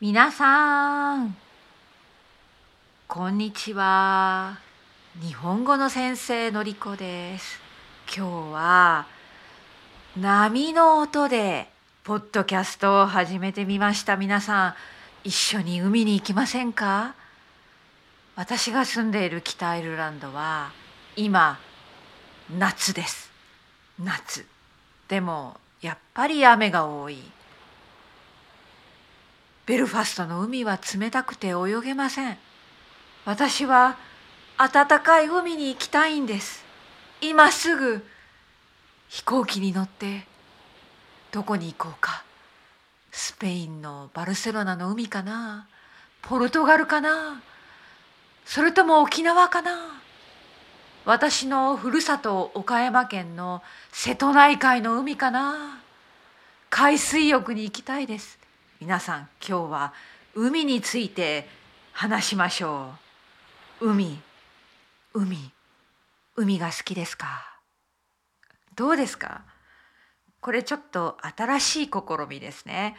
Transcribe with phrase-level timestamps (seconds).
[0.00, 1.36] 皆さん、
[3.08, 4.60] こんにちは。
[5.20, 7.58] 日本語の先生のりこです。
[8.06, 9.06] 今日は
[10.16, 11.68] 波の音で
[12.04, 14.16] ポッドキャストを始めてみました。
[14.16, 14.74] 皆さん、
[15.24, 17.16] 一緒に海に行きませんか？
[18.36, 20.70] 私が住んでいる北アイルランドは
[21.16, 21.58] 今
[22.56, 23.32] 夏です。
[23.98, 24.46] 夏。
[25.08, 27.20] でもやっぱり雨が多い。
[29.68, 32.38] ベルファストの海は冷たくて泳げません。
[33.26, 33.98] 私は
[34.56, 36.64] 暖かい海に行きたいんです。
[37.20, 38.02] 今すぐ
[39.10, 40.26] 飛行機に乗って
[41.30, 42.24] どこに行こうか。
[43.12, 45.68] スペインのバルセロナの海かな
[46.22, 47.42] ポルトガルかな
[48.46, 50.00] それとも沖縄かな
[51.04, 55.80] 私のふるさと岡山県の瀬戸内海の海かな
[56.70, 58.47] 海水浴に行きたいです。
[58.80, 59.92] 皆さん今日は
[60.36, 61.48] 海について
[61.90, 62.92] 話しましょ
[63.80, 63.88] う。
[63.90, 64.20] 海、
[65.12, 65.50] 海、
[66.36, 67.58] 海が好きですか？
[68.76, 69.42] どうですか？
[70.40, 71.92] これちょっと新しい試
[72.28, 72.94] みですね。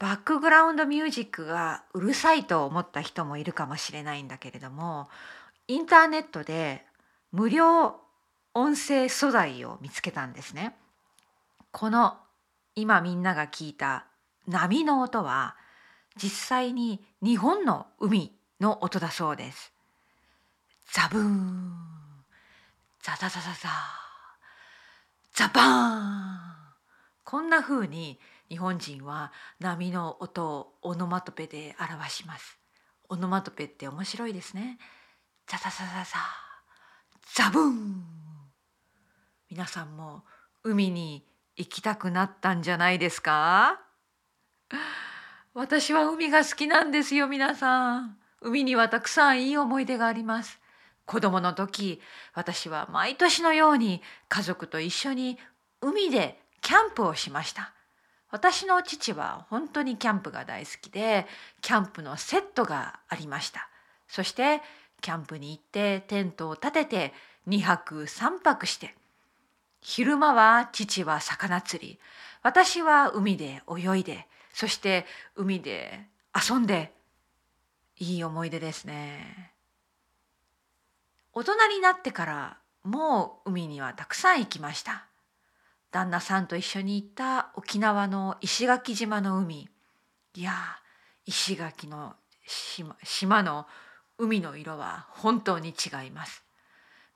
[0.00, 5.08] バックグラウンドミュージックがうるさいと思った人もいるかもしれないんだけれども
[5.68, 6.84] インターネットで
[7.30, 8.00] 無料
[8.52, 10.74] 音声素材を見つけたんですね。
[11.70, 12.16] この
[12.74, 14.06] 今みんなが聞いた
[14.48, 15.56] 波の音は
[16.16, 19.72] 実際に日本の海の音だそうです。
[20.90, 21.72] ザブーン
[23.02, 23.68] ザザザザザ
[25.34, 25.64] ザバー
[25.98, 26.40] ン
[27.24, 32.58] こんな風に日本人は波の音をオノマトペで表します。
[33.10, 34.78] オノマトペって面白いですね。
[35.46, 36.04] ザザザザ
[37.34, 38.02] ザザブーン
[39.50, 40.24] 皆さんも
[40.64, 41.26] 海に
[41.56, 43.80] 行きたくなったんじゃないですか？
[45.54, 48.18] 私は海が好きなんですよ皆さん。
[48.40, 50.60] 海にはたくさんいい思い出があります。
[51.06, 52.00] 子供の時
[52.34, 55.38] 私は毎年のように家族と一緒に
[55.80, 57.72] 海でキャンプをしました。
[58.30, 61.26] 私の父は本当にキャンプが大好きで
[61.62, 63.68] キャンプのセットがありました。
[64.06, 64.60] そして
[65.00, 67.14] キャンプに行ってテントを立てて
[67.48, 68.94] 2泊3泊して。
[69.80, 71.98] 昼間は父は魚釣り。
[72.42, 76.92] 私は海で泳いでそして海で遊んで
[77.98, 79.52] いい思い出ですね。
[81.32, 85.06] 大人になってからもう海にはたくさん行きました。
[85.90, 89.68] 旦那さんと一緒に行った沖縄の石垣島の海。
[90.34, 90.52] いや
[91.26, 92.14] 石垣の
[92.46, 93.66] 島島の
[94.18, 96.42] 海の色は本当に違います。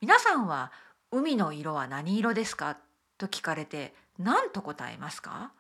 [0.00, 0.72] 皆さんは
[1.10, 2.76] 海の色は何色ですか？
[3.18, 5.52] と聞かれて何と答えますか？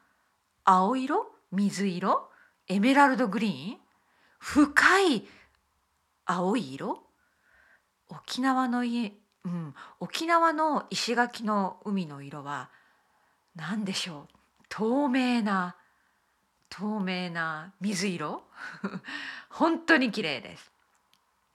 [0.64, 1.31] 青色？
[1.52, 2.28] 水色？
[2.68, 3.78] エメラルドグリーン？
[4.38, 5.26] 深い
[6.24, 7.02] 青い色？
[8.08, 9.12] 沖縄の家、
[9.44, 12.70] うん、沖縄の石垣の海の色は
[13.54, 14.34] 何でしょう？
[14.68, 15.76] 透明な
[16.68, 18.42] 透明な水色？
[19.50, 20.72] 本当に綺麗です。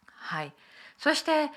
[0.05, 0.53] はい。
[0.97, 1.51] そして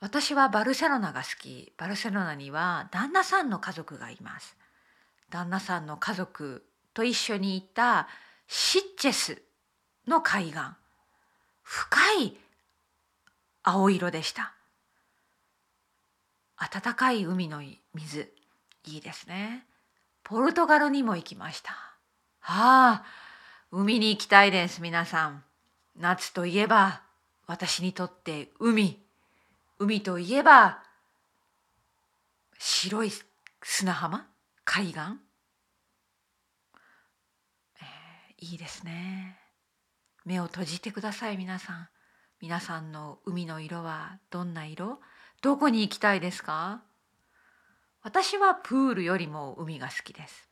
[0.00, 1.72] 私はバルセロナが好き。
[1.76, 4.56] バルセロナには旦那さんの家族がいます。
[5.30, 6.64] 旦那さんの家族
[6.94, 8.08] と一緒に行った
[8.46, 9.42] シッチェス
[10.06, 10.58] の海岸。
[11.62, 12.36] 深い
[13.62, 14.54] 青色でした。
[16.58, 17.62] 暖かい海の
[17.94, 18.32] 水。
[18.84, 19.66] いいですね。
[20.24, 21.72] ポルトガルにも行きました。
[22.42, 23.04] ああ
[23.70, 25.44] 海に行きたいです皆さん。
[25.96, 27.02] 夏といえば
[27.46, 29.00] 私にとって海。
[29.78, 30.82] 海といえば
[32.58, 33.12] 白い
[33.62, 34.26] 砂浜？
[34.64, 39.38] 海岸、えー、いいですね。
[40.24, 41.88] 目を閉じてください皆さん。
[42.40, 44.98] 皆さんの海の色はどんな色？
[45.42, 46.82] どこに行きたいですか？
[48.02, 50.48] 私はプールよりも海が好きです。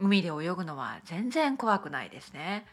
[0.00, 2.64] 海で泳ぐのは全然怖くないですね。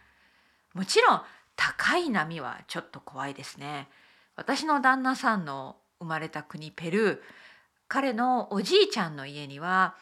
[0.73, 1.21] もちろん
[1.57, 3.89] 高い波はちょっと怖いですね。
[4.37, 7.19] 私の旦那さんの生まれた国ペルー。
[7.89, 9.97] 彼のおじいちゃんの家には、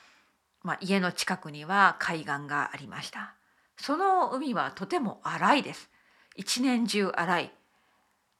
[0.61, 3.33] まあ、家の近くには海岸がありました。
[3.79, 5.89] その海はとても荒いです。
[6.35, 7.51] 一年中荒い。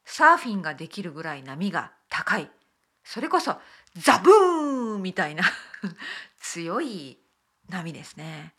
[0.03, 2.50] サーフィンができるぐらい波が高い。
[3.03, 3.56] それこそ
[3.95, 5.44] ザブーンみたいな
[6.39, 7.18] 強い
[7.69, 8.53] 波ですね。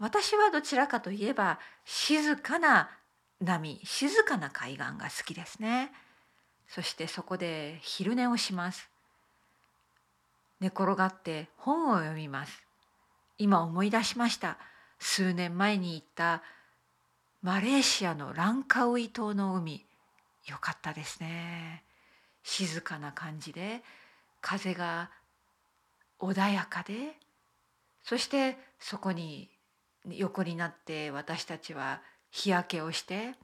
[0.00, 2.90] 私はどちらかといえば静かな
[3.40, 5.92] 波静かな海岸が好きですね。
[6.66, 8.90] そしてそこで昼寝をします。
[10.58, 12.64] 寝転がって本を読みます。
[13.38, 14.58] 今思い出しました。
[15.06, 16.42] 数年前に行った
[17.42, 19.84] マレーシアのランカウイ島の海
[20.46, 21.84] よかったですね。
[22.42, 23.82] 静かな感じで
[24.40, 25.10] 風が
[26.18, 26.94] 穏やかで
[28.02, 29.50] そしてそこに
[30.10, 33.34] 横になって私たちは日焼けをして、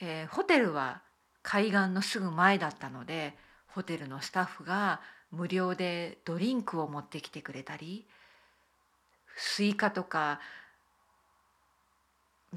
[0.00, 1.02] えー、ホテルは
[1.42, 3.34] 海岸のすぐ前だったので
[3.68, 5.00] ホテルのスタッフが
[5.30, 8.08] 無料でドリンクを持ってきてくれたり
[9.36, 10.40] スイカとか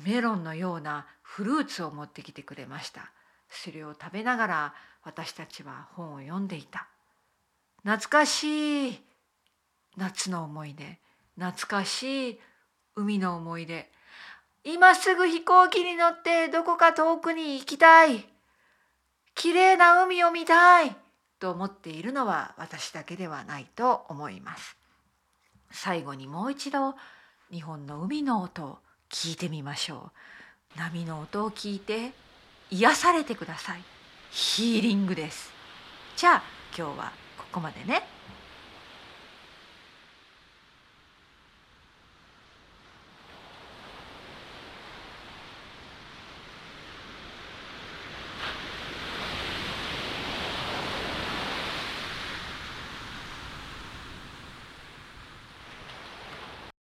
[0.03, 3.11] メロンのようなフルーツを持ってきてくれました。
[3.49, 4.73] それを食べながら
[5.03, 6.87] 私たちは本を読んでいた。
[7.83, 9.03] 懐かしい
[9.97, 10.99] 夏の思い出。
[11.37, 12.39] 懐かしい
[12.95, 13.89] 海の思い出。
[14.63, 18.25] 今すぐ飛行機に乗ってどこか遠くに行きたい。
[19.35, 20.95] 綺麗な海を見たい
[21.39, 24.78] と思っているのは私だけではないと思います。
[25.71, 26.95] 最後にもう一度
[27.51, 28.77] 日本の海の音を
[29.09, 30.11] 聞いてみましょ
[30.75, 30.77] う。
[30.77, 32.11] 波の音を聞いて
[32.69, 33.83] 癒されてください。
[34.31, 35.51] ヒーリングです。
[36.15, 36.43] じゃあ
[36.77, 38.18] 今日はここまでね。